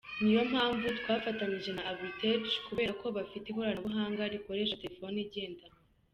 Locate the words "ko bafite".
3.01-3.45